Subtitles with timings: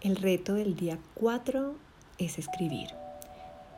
[0.00, 1.74] El reto del día 4
[2.18, 2.86] es escribir,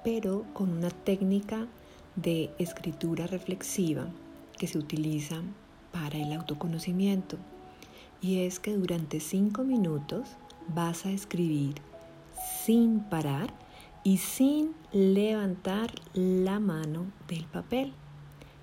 [0.05, 1.67] pero con una técnica
[2.15, 4.07] de escritura reflexiva
[4.59, 5.41] que se utiliza
[5.93, 7.39] para el autoconocimiento.
[8.21, 10.37] Y es que durante 5 minutos
[10.69, 11.77] vas a escribir
[12.67, 13.55] sin parar
[14.05, 17.95] y sin levantar la mano del papel.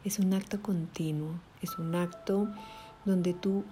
[0.03, 1.31] Es un acto continuo,
[1.63, 2.49] es un acto
[3.03, 3.63] donde tú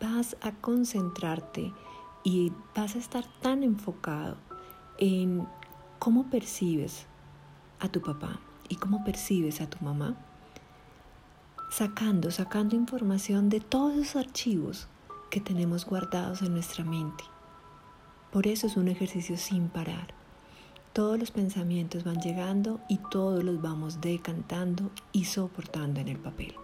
[0.00, 1.72] vas a concentrarte
[2.24, 4.38] y vas a estar tan enfocado
[4.98, 5.46] en
[5.98, 7.06] cómo percibes
[7.78, 10.16] a tu papá y cómo percibes a tu mamá,
[11.70, 14.88] sacando, sacando información de todos los archivos
[15.30, 17.24] que tenemos guardados en nuestra mente.
[18.32, 20.14] Por eso es un ejercicio sin parar.
[20.92, 26.54] Todos los pensamientos van llegando y todos los vamos decantando y soportando en el papel.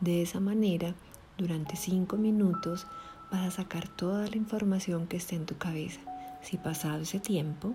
[0.00, 0.94] De esa manera,
[1.36, 2.86] durante cinco minutos
[3.30, 6.00] vas a sacar toda la información que esté en tu cabeza.
[6.42, 7.74] Si pasado ese tiempo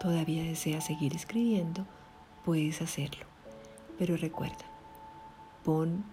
[0.00, 1.86] todavía deseas seguir escribiendo,
[2.44, 3.26] puedes hacerlo.
[3.98, 4.64] Pero recuerda,
[5.64, 6.04] pon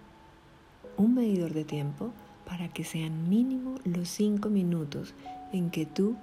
[0.98, 2.12] un medidor de tiempo
[2.46, 5.14] para que sean mínimo los cinco minutos
[5.52, 6.16] en que tú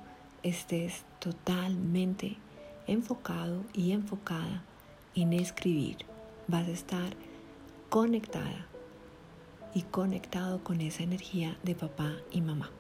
[0.43, 2.37] estés totalmente
[2.87, 4.63] enfocado y enfocada
[5.15, 5.99] en escribir.
[6.49, 7.15] Vas a estar
[7.89, 8.67] conectada
[9.75, 12.71] y conectado con esa energía de papá y mamá.